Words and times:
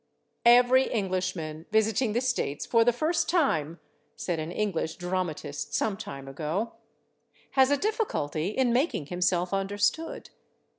"Every 0.47 0.85
Englishman 0.89 1.67
visiting 1.69 2.13
the 2.13 2.21
States 2.21 2.65
for 2.65 2.83
the 2.83 2.91
first 2.91 3.29
time," 3.29 3.79
said 4.15 4.39
an 4.39 4.51
English 4.51 4.95
dramatist 4.95 5.75
some 5.75 5.95
time 5.95 6.27
ago, 6.27 6.73
"has 7.51 7.69
a 7.69 7.77
difficulty 7.77 8.47
in 8.47 8.73
making 8.73 9.05
himself 9.13 9.53
understood. 9.53 10.31